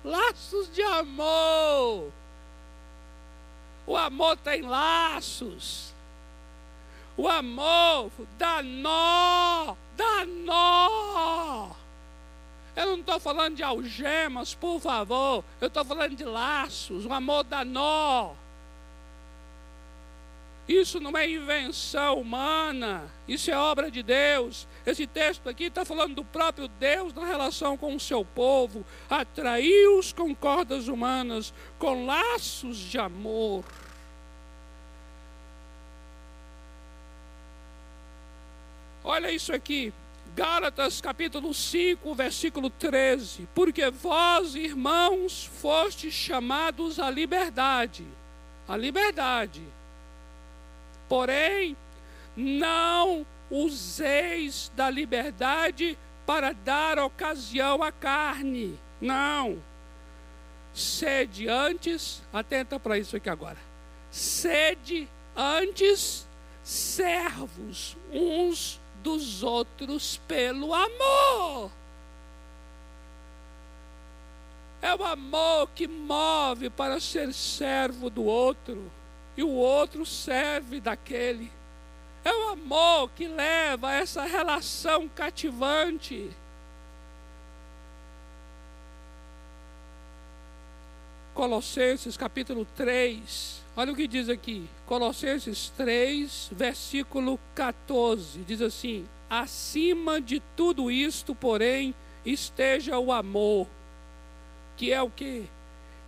[0.04, 2.12] Laços de amor.
[3.86, 5.94] O amor tem laços.
[7.16, 11.85] O amor dá nó, dá nó.
[12.76, 15.42] Eu não estou falando de algemas, por favor.
[15.60, 18.34] Eu estou falando de laços, o amor dá nó.
[20.68, 24.66] Isso não é invenção humana, isso é obra de Deus.
[24.84, 28.84] Esse texto aqui está falando do próprio Deus na relação com o seu povo.
[29.08, 33.64] Atraiu-os com cordas humanas, com laços de amor.
[39.04, 39.94] Olha isso aqui.
[40.36, 43.48] Gálatas capítulo 5, versículo 13.
[43.54, 48.06] Porque vós, irmãos, fostes chamados à liberdade.
[48.68, 49.62] À liberdade.
[51.08, 51.74] Porém,
[52.36, 58.78] não useis da liberdade para dar ocasião à carne.
[59.00, 59.56] Não.
[60.74, 63.58] Sede antes, atenta para isso aqui agora.
[64.10, 66.28] Sede antes
[66.62, 71.70] servos uns dos outros pelo amor.
[74.82, 78.90] É o amor que move para ser servo do outro,
[79.36, 81.52] e o outro serve daquele.
[82.24, 86.28] É o amor que leva a essa relação cativante.
[91.32, 94.68] Colossenses capítulo 3, olha o que diz aqui.
[94.86, 103.68] Colossenses 3, versículo 14, diz assim: Acima de tudo isto, porém, esteja o amor,
[104.76, 105.44] que é o que?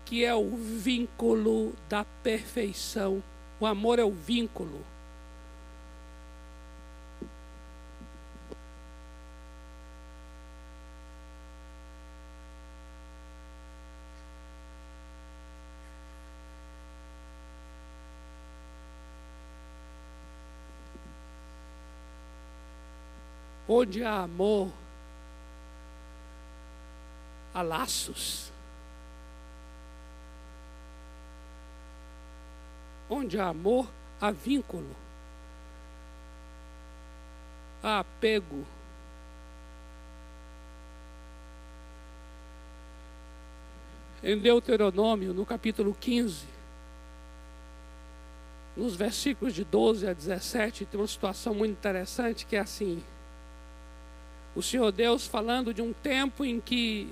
[0.04, 3.22] Que é o vínculo da perfeição.
[3.60, 4.84] O amor é o vínculo.
[23.70, 24.72] Onde há amor,
[27.52, 28.50] há laços.
[33.10, 33.86] Onde há amor,
[34.18, 34.96] há vínculo,
[37.82, 38.66] há apego.
[44.22, 46.46] Em Deuteronômio, no capítulo 15,
[48.74, 53.02] nos versículos de 12 a 17, tem uma situação muito interessante que é assim:
[54.54, 57.08] o Senhor Deus falando de um tempo em que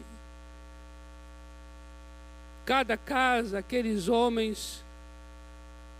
[2.64, 4.84] cada casa, aqueles homens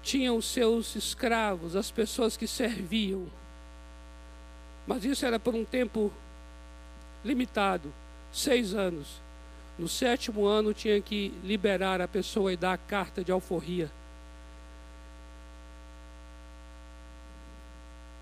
[0.03, 3.26] tinham os seus escravos, as pessoas que serviam.
[4.87, 6.12] Mas isso era por um tempo
[7.24, 7.93] limitado
[8.32, 9.20] seis anos.
[9.78, 13.91] No sétimo ano tinha que liberar a pessoa e dar a carta de alforria.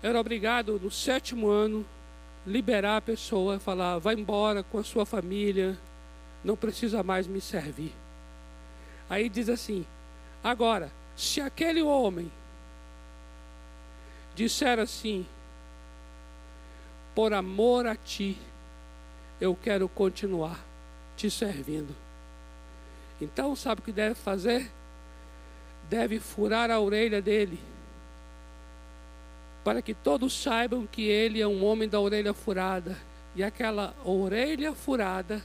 [0.03, 1.85] Era obrigado no sétimo ano
[2.45, 5.77] liberar a pessoa, falar, vai embora com a sua família,
[6.43, 7.93] não precisa mais me servir.
[9.09, 9.85] Aí diz assim:
[10.43, 12.31] agora, se aquele homem
[14.35, 15.25] disser assim,
[17.15, 18.37] por amor a ti,
[19.39, 20.59] eu quero continuar
[21.15, 21.95] te servindo.
[23.19, 24.69] Então, sabe o que deve fazer?
[25.89, 27.59] Deve furar a orelha dele
[29.65, 32.95] para que todos saibam que ele é um homem da orelha furada.
[33.35, 35.43] E aquela orelha furada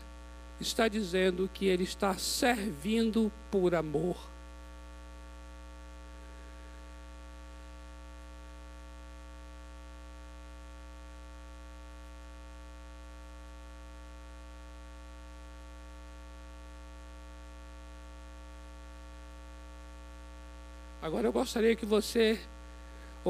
[0.60, 4.18] está dizendo que ele está servindo por amor.
[21.00, 22.38] Agora eu gostaria que você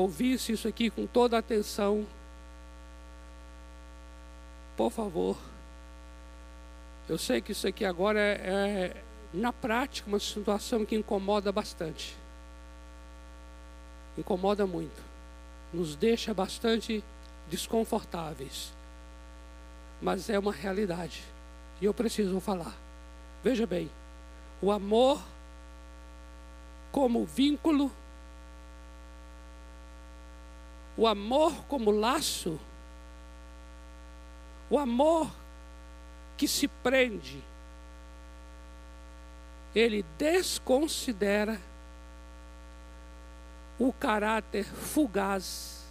[0.00, 2.06] ouvisse isso aqui com toda a atenção,
[4.76, 5.36] por favor.
[7.08, 9.02] Eu sei que isso aqui agora é, é,
[9.34, 12.16] na prática, uma situação que incomoda bastante.
[14.16, 15.02] Incomoda muito.
[15.72, 17.02] Nos deixa bastante
[17.48, 18.72] desconfortáveis.
[20.00, 21.22] Mas é uma realidade.
[21.80, 22.74] E eu preciso falar.
[23.42, 23.90] Veja bem,
[24.62, 25.20] o amor
[26.92, 27.90] como vínculo
[31.00, 32.60] o amor como laço,
[34.68, 35.30] o amor
[36.36, 37.42] que se prende,
[39.74, 41.58] ele desconsidera
[43.78, 45.86] o caráter fugaz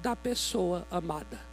[0.00, 1.49] da pessoa amada.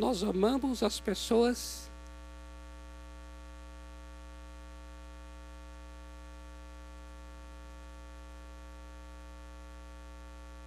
[0.00, 1.90] Nós amamos as pessoas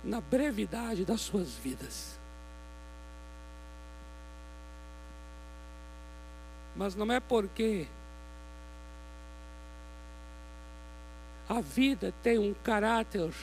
[0.03, 2.15] na brevidade das suas vidas.
[6.75, 7.88] Mas não é porque
[11.49, 13.34] a vida tem um caráter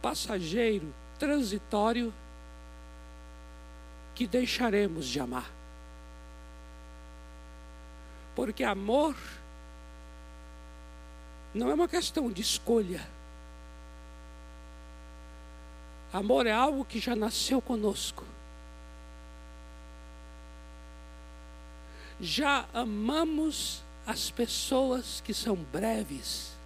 [0.00, 2.14] passageiro, transitório,
[4.18, 5.48] que deixaremos de amar.
[8.34, 9.14] Porque amor
[11.54, 13.06] não é uma questão de escolha.
[16.12, 18.24] Amor é algo que já nasceu conosco.
[22.20, 26.57] Já amamos as pessoas que são breves.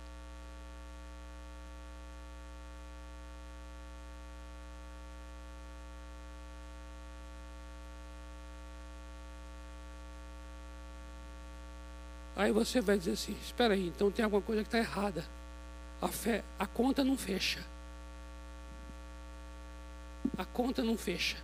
[12.43, 15.24] Aí você vai dizer assim: espera aí, então tem alguma coisa que está errada.
[16.01, 17.64] A fé, a conta não fecha.
[20.36, 21.36] A conta não fecha.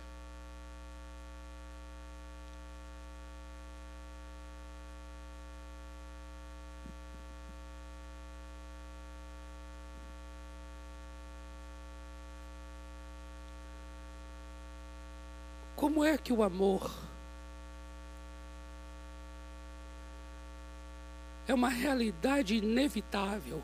[15.77, 17.08] Como é que o amor
[21.49, 23.63] é uma realidade inevitável?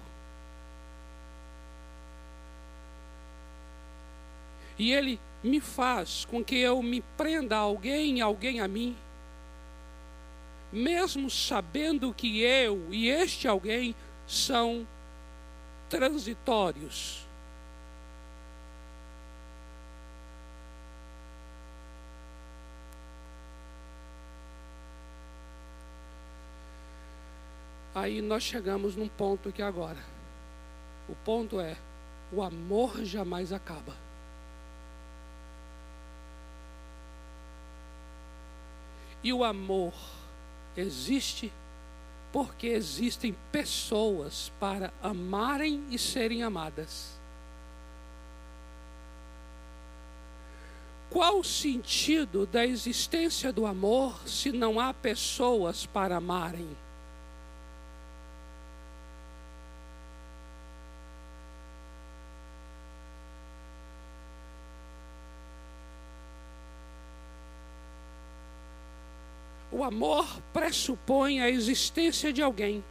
[4.78, 8.98] E ele me faz com que eu me prenda a alguém, alguém a mim,
[10.72, 14.88] mesmo sabendo que eu e este alguém são
[15.88, 17.25] transitórios.
[28.06, 29.98] Aí nós chegamos num ponto que agora.
[31.10, 31.76] O ponto é:
[32.32, 33.96] o amor jamais acaba.
[39.24, 39.92] E o amor
[40.78, 41.52] existe
[42.32, 47.18] porque existem pessoas para amarem e serem amadas.
[51.10, 56.85] Qual o sentido da existência do amor se não há pessoas para amarem?
[69.86, 72.84] Amor pressupõe a existência de alguém.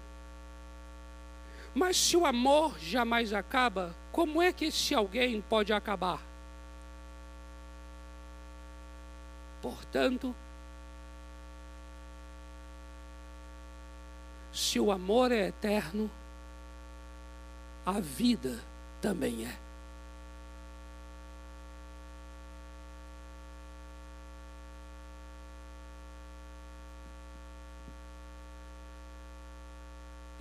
[1.75, 6.23] Mas se o amor jamais acaba, como é que esse alguém pode acabar?
[9.61, 10.35] Portanto,
[14.53, 16.09] se o amor é eterno,
[17.85, 18.63] a vida
[19.01, 19.64] também é.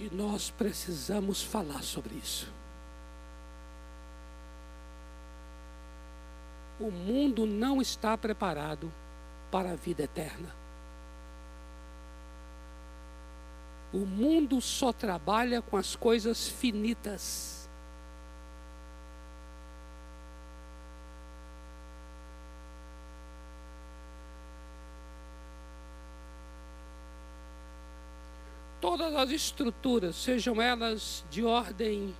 [0.03, 2.51] E nós precisamos falar sobre isso.
[6.77, 8.91] O mundo não está preparado
[9.49, 10.53] para a vida eterna.
[13.93, 17.62] O mundo só trabalha com as coisas finitas.
[29.03, 32.15] Todas as estruturas, sejam elas de ordem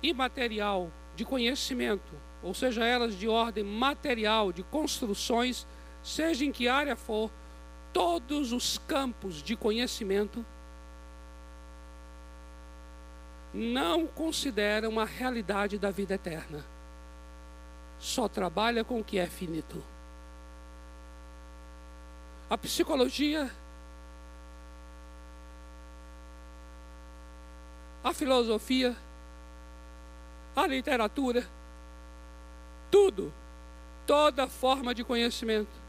[0.00, 5.66] imaterial, de conhecimento, ou seja elas de ordem material, de construções,
[6.04, 7.32] seja em que área for,
[7.92, 10.44] todos os campos de conhecimento
[13.52, 16.64] não consideram a realidade da vida eterna.
[17.98, 19.82] Só trabalha com o que é finito.
[22.48, 23.50] A psicologia
[28.04, 28.94] a filosofia,
[30.54, 31.48] a literatura,
[32.90, 33.32] tudo,
[34.06, 35.82] toda forma de conhecimento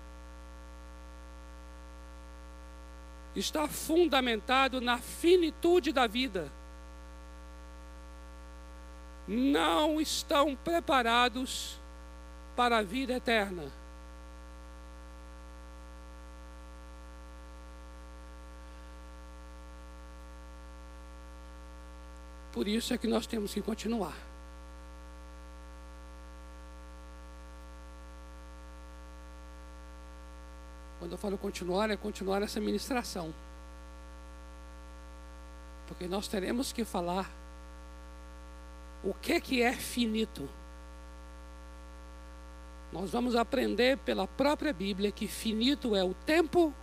[3.36, 6.50] está fundamentado na finitude da vida.
[9.28, 11.78] Não estão preparados
[12.56, 13.70] para a vida eterna.
[22.56, 24.16] Por isso é que nós temos que continuar.
[30.98, 33.34] Quando eu falo continuar, é continuar essa ministração.
[35.86, 37.30] Porque nós teremos que falar
[39.04, 40.48] o que que é finito.
[42.94, 46.74] Nós vamos aprender pela própria Bíblia que finito é o tempo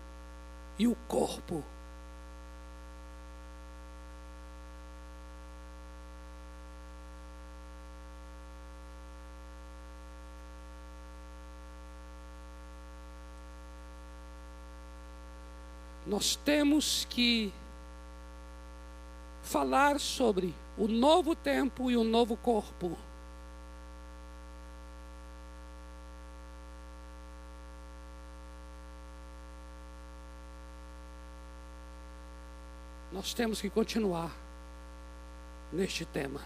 [0.78, 1.64] e o corpo.
[16.12, 17.50] Nós temos que
[19.42, 22.98] falar sobre o novo tempo e o novo corpo.
[33.10, 34.30] Nós temos que continuar
[35.72, 36.42] neste tema.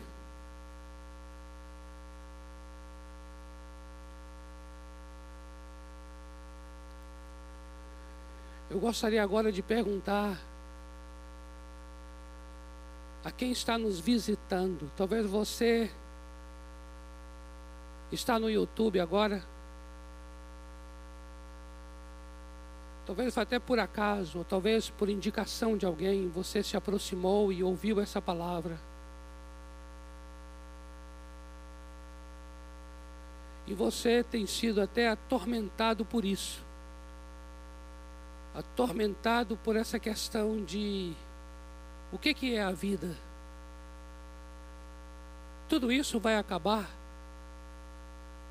[8.77, 10.39] Eu gostaria agora de perguntar
[13.25, 14.93] a quem está nos visitando.
[14.95, 15.91] Talvez você
[18.13, 19.43] está no YouTube agora.
[23.07, 27.99] Talvez até por acaso, ou talvez por indicação de alguém, você se aproximou e ouviu
[27.99, 28.79] essa palavra.
[33.67, 36.66] E você tem sido até atormentado por isso.
[38.57, 41.13] Atormentado por essa questão de
[42.11, 43.15] o que, que é a vida?
[45.69, 46.89] Tudo isso vai acabar.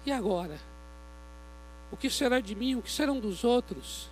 [0.06, 0.60] E agora?
[1.92, 2.76] O que será de mim?
[2.76, 4.10] O que serão dos outros?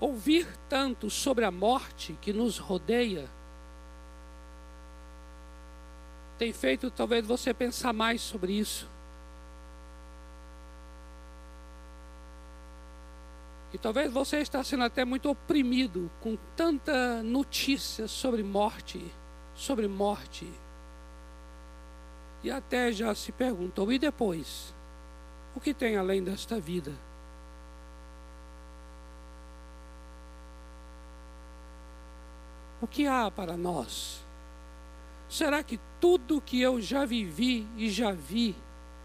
[0.00, 3.28] Ouvir tanto sobre a morte que nos rodeia
[6.38, 8.88] tem feito talvez você pensar mais sobre isso.
[13.72, 19.04] E talvez você está sendo até muito oprimido com tanta notícia sobre morte,
[19.54, 20.50] sobre morte.
[22.42, 24.74] E até já se perguntou: e depois?
[25.54, 26.92] O que tem além desta vida?
[32.80, 34.24] O que há para nós?
[35.28, 38.56] Será que tudo que eu já vivi e já vi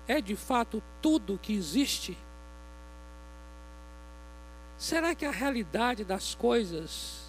[0.07, 2.17] é de fato tudo que existe?
[4.77, 7.23] Será que a realidade das coisas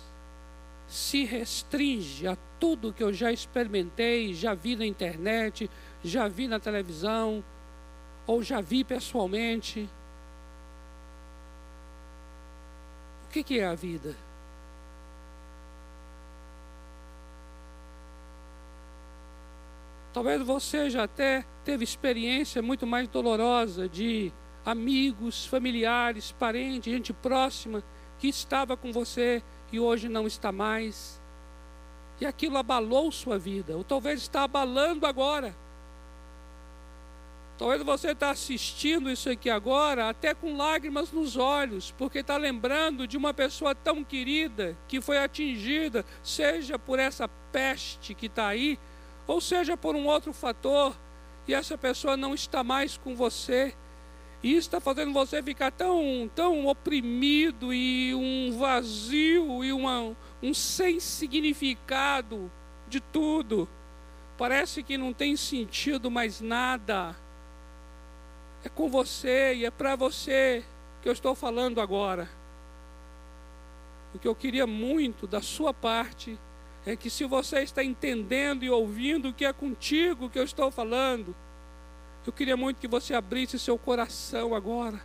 [0.89, 5.71] se restringe a tudo que eu já experimentei, já vi na internet,
[6.03, 7.45] já vi na televisão,
[8.27, 9.89] ou já vi pessoalmente?
[13.27, 14.17] O que, que é a vida?
[20.13, 24.33] Talvez você já até teve experiência muito mais dolorosa de
[24.65, 27.83] amigos, familiares, parentes, gente próxima
[28.19, 31.21] que estava com você e hoje não está mais.
[32.21, 35.55] E aquilo abalou sua vida, ou talvez está abalando agora.
[37.57, 43.07] Talvez você está assistindo isso aqui agora, até com lágrimas nos olhos, porque está lembrando
[43.07, 48.79] de uma pessoa tão querida que foi atingida, seja por essa peste que está aí,
[49.27, 50.97] ou seja por um outro fator,
[51.47, 53.75] e essa pessoa não está mais com você.
[54.45, 61.01] E está fazendo você ficar tão, tão oprimido e um vazio e uma, um sem
[61.01, 62.53] significado
[62.87, 63.67] de tudo.
[64.37, 67.17] Parece que não tem sentido mais nada.
[68.63, 70.63] É com você e é para você
[71.01, 72.29] que eu estou falando agora.
[74.15, 76.39] O que eu queria muito da sua parte
[76.85, 80.71] é que se você está entendendo e ouvindo o que é contigo que eu estou
[80.71, 81.35] falando,
[82.27, 85.01] eu queria muito que você abrisse seu coração agora.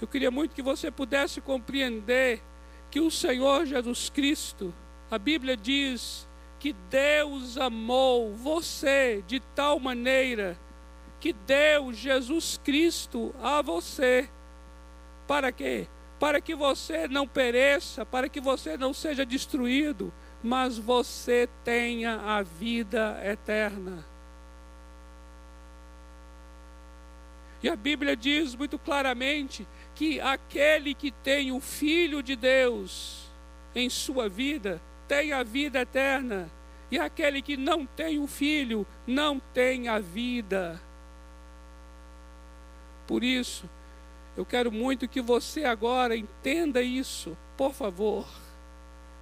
[0.00, 2.42] Eu queria muito que você pudesse compreender
[2.90, 4.74] que o Senhor Jesus Cristo,
[5.10, 6.28] a Bíblia diz
[6.58, 10.58] que Deus amou você de tal maneira
[11.20, 14.28] que deu Jesus Cristo a você.
[15.26, 15.86] Para quê?
[16.18, 22.42] Para que você não pereça, para que você não seja destruído, mas você tenha a
[22.42, 24.13] vida eterna.
[27.64, 33.24] E a Bíblia diz muito claramente que aquele que tem o Filho de Deus
[33.74, 36.50] em sua vida tem a vida eterna,
[36.90, 40.78] e aquele que não tem o Filho não tem a vida.
[43.06, 43.66] Por isso,
[44.36, 48.26] eu quero muito que você agora entenda isso, por favor.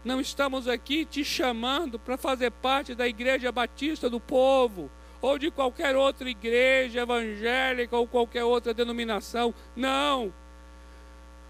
[0.05, 4.91] Não estamos aqui te chamando para fazer parte da Igreja Batista do Povo
[5.23, 9.55] ou de qualquer outra igreja evangélica ou qualquer outra denominação.
[9.77, 10.35] Não.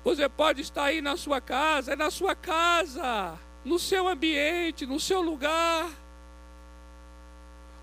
[0.05, 5.01] Você pode estar aí na sua casa, é na sua casa, no seu ambiente, no
[5.01, 5.91] seu lugar.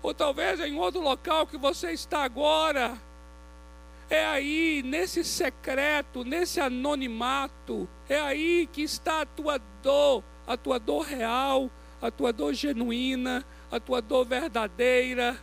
[0.00, 2.96] Ou talvez em outro local que você está agora.
[4.08, 10.78] É aí, nesse secreto, nesse anonimato, é aí que está a tua dor, a tua
[10.78, 11.70] dor real,
[12.02, 15.38] a tua dor genuína, a tua dor verdadeira.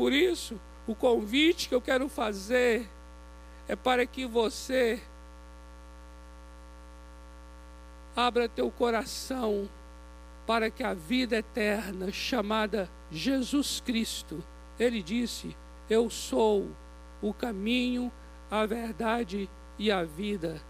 [0.00, 2.88] Por isso, o convite que eu quero fazer
[3.68, 4.98] é para que você
[8.16, 9.68] abra teu coração
[10.46, 14.42] para que a vida eterna chamada Jesus Cristo,
[14.78, 15.54] ele disse:
[15.90, 16.70] Eu sou
[17.20, 18.10] o caminho,
[18.50, 20.62] a verdade e a vida.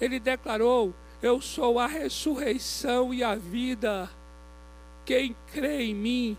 [0.00, 4.08] Ele declarou: Eu sou a ressurreição e a vida.
[5.04, 6.38] Quem crê em mim,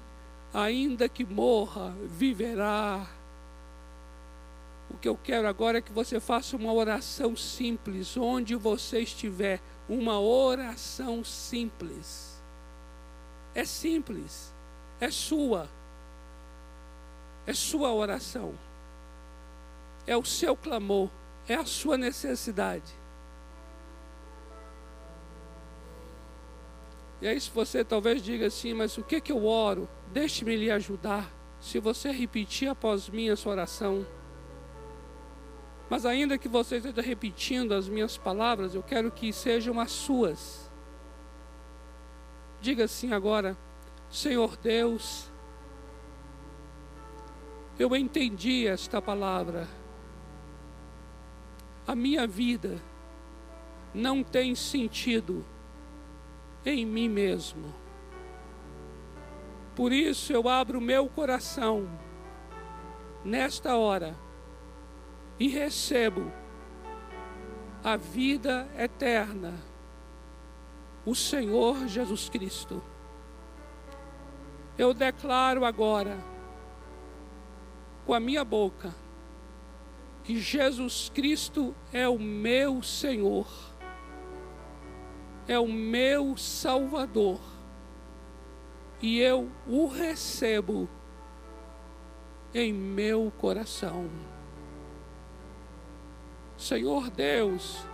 [0.55, 3.05] ainda que morra, viverá.
[4.89, 9.59] O que eu quero agora é que você faça uma oração simples, onde você estiver,
[9.89, 12.41] uma oração simples.
[13.53, 14.53] É simples,
[14.99, 15.69] é sua,
[17.45, 18.53] é sua oração,
[20.07, 21.09] é o seu clamor,
[21.47, 22.93] é a sua necessidade.
[27.22, 29.88] E aí, se você talvez diga assim, mas o que que eu oro?
[30.11, 31.32] Deixe-me lhe ajudar.
[31.59, 34.05] Se você repetir após mim essa oração,
[35.89, 40.70] mas ainda que você esteja repetindo as minhas palavras, eu quero que sejam as suas.
[42.59, 43.55] Diga assim agora,
[44.09, 45.32] Senhor Deus,
[47.78, 49.68] eu entendi esta palavra.
[51.88, 52.82] A minha vida
[53.93, 55.45] não tem sentido
[56.66, 57.74] em mim mesmo.
[59.76, 61.88] Por isso eu abro meu coração
[63.24, 64.16] nesta hora
[65.39, 66.32] e recebo
[67.84, 69.53] a vida eterna,
[71.05, 72.82] o Senhor Jesus Cristo.
[74.78, 76.18] Eu declaro agora,
[78.05, 78.93] com a minha boca,
[80.24, 83.47] que Jesus Cristo é o meu Senhor
[85.47, 87.39] é o meu Salvador
[89.01, 90.89] e eu o recebo
[92.53, 94.09] em meu coração.
[96.57, 97.85] Senhor Deus,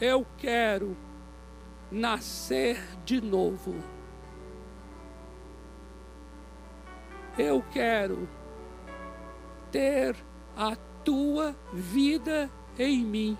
[0.00, 0.96] eu quero
[1.90, 3.74] nascer de novo.
[7.36, 8.28] Eu quero
[9.70, 10.16] ter
[10.56, 13.38] a tua vida em mim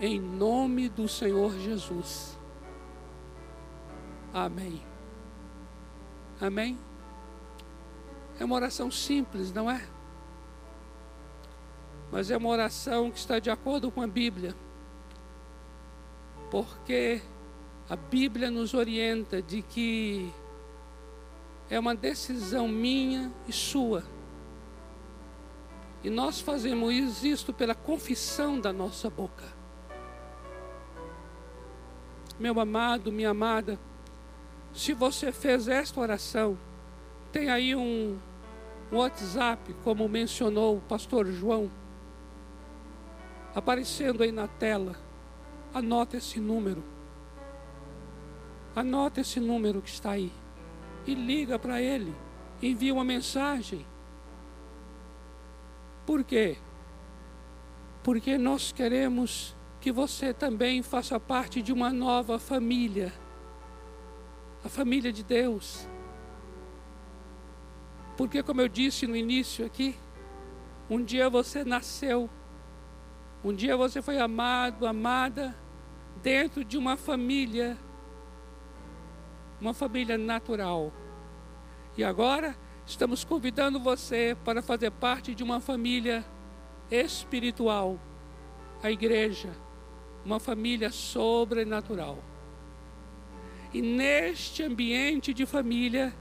[0.00, 2.38] em nome do Senhor Jesus.
[4.32, 4.82] Amém.
[6.40, 6.78] Amém.
[8.38, 9.86] É uma oração simples, não é?
[12.10, 14.54] Mas é uma oração que está de acordo com a Bíblia.
[16.50, 17.22] Porque
[17.88, 20.32] a Bíblia nos orienta de que
[21.70, 24.04] é uma decisão minha e sua.
[26.02, 29.63] E nós fazemos isto pela confissão da nossa boca
[32.38, 33.78] meu amado, minha amada,
[34.72, 36.58] se você fez esta oração,
[37.30, 38.18] tem aí um
[38.90, 41.70] WhatsApp, como mencionou o pastor João,
[43.54, 44.96] aparecendo aí na tela.
[45.72, 46.82] Anota esse número.
[48.74, 50.32] Anota esse número que está aí.
[51.06, 52.14] E liga para ele.
[52.62, 53.84] Envia uma mensagem.
[56.06, 56.56] Por quê?
[58.02, 59.53] Porque nós queremos
[59.84, 63.12] que você também faça parte de uma nova família,
[64.64, 65.86] a família de Deus.
[68.16, 69.94] Porque, como eu disse no início aqui,
[70.88, 72.30] um dia você nasceu,
[73.44, 75.54] um dia você foi amado, amada,
[76.22, 77.76] dentro de uma família,
[79.60, 80.94] uma família natural.
[81.94, 82.56] E agora
[82.86, 86.24] estamos convidando você para fazer parte de uma família
[86.90, 88.00] espiritual,
[88.82, 89.62] a igreja
[90.24, 92.18] uma família sobrenatural.
[93.72, 96.14] E neste ambiente de família,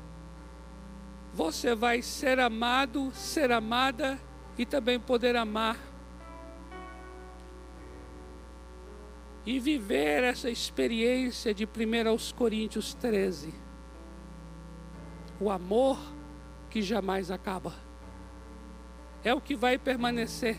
[1.34, 4.20] você vai ser amado, ser amada
[4.58, 5.78] e também poder amar.
[9.46, 13.54] E viver essa experiência de 1 aos Coríntios 13.
[15.40, 16.00] O amor
[16.70, 17.74] que jamais acaba.
[19.24, 20.58] É o que vai permanecer.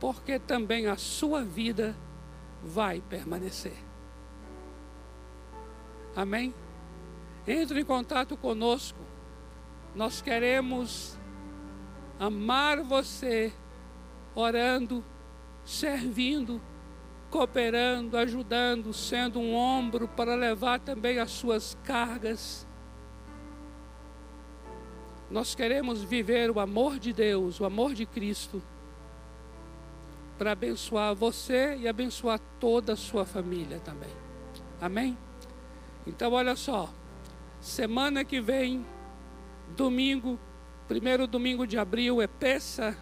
[0.00, 1.96] Porque também a sua vida
[2.62, 3.76] vai permanecer.
[6.14, 6.54] Amém?
[7.46, 8.98] Entre em contato conosco.
[9.94, 11.18] Nós queremos
[12.18, 13.52] amar você,
[14.34, 15.04] orando,
[15.64, 16.60] servindo,
[17.30, 22.66] cooperando, ajudando, sendo um ombro para levar também as suas cargas.
[25.30, 28.62] Nós queremos viver o amor de Deus, o amor de Cristo
[30.38, 34.10] para abençoar você e abençoar toda a sua família também.
[34.80, 35.16] Amém?
[36.06, 36.92] Então, olha só.
[37.60, 38.84] Semana que vem,
[39.76, 40.38] domingo,
[40.88, 42.96] primeiro domingo de abril, é peça.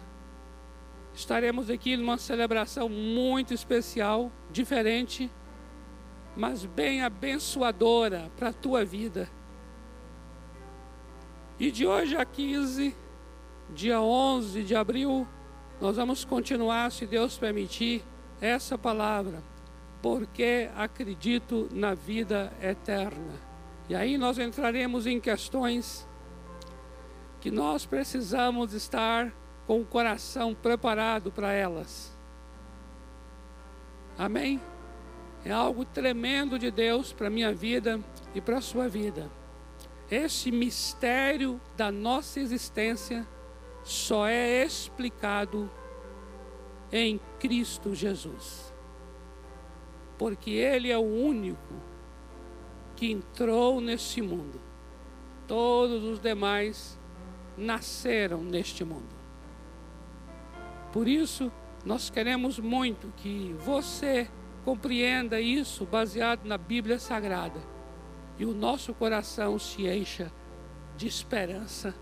[1.13, 5.31] Estaremos aqui numa celebração muito especial, diferente,
[6.35, 9.29] mas bem abençoadora para a tua vida.
[11.59, 12.95] E de hoje a 15,
[13.69, 15.27] dia 11 de abril,
[15.81, 18.03] nós vamos continuar, se Deus permitir,
[18.39, 19.41] essa palavra,
[19.99, 23.33] porque acredito na vida eterna.
[23.89, 26.07] E aí nós entraremos em questões
[27.39, 29.33] que nós precisamos estar
[29.65, 32.15] com o coração preparado para elas.
[34.17, 34.61] Amém?
[35.43, 37.99] É algo tremendo de Deus para a minha vida
[38.35, 39.31] e para a sua vida.
[40.11, 43.25] Esse mistério da nossa existência
[43.83, 45.69] só é explicado
[46.91, 48.73] em Cristo Jesus.
[50.17, 51.73] Porque Ele é o único
[52.95, 54.61] que entrou nesse mundo.
[55.47, 56.99] Todos os demais
[57.57, 59.15] nasceram neste mundo.
[60.91, 61.51] Por isso,
[61.85, 64.29] nós queremos muito que você
[64.63, 67.59] compreenda isso baseado na Bíblia Sagrada
[68.37, 70.31] e o nosso coração se encha
[70.97, 71.95] de esperança,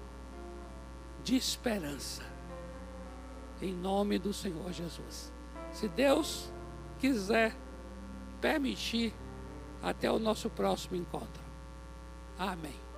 [1.24, 2.24] de esperança,
[3.62, 5.32] em nome do Senhor Jesus.
[5.72, 6.52] Se Deus
[6.98, 7.56] quiser
[8.42, 9.14] permitir,
[9.82, 11.44] até o nosso próximo encontro.
[12.38, 12.89] Amém.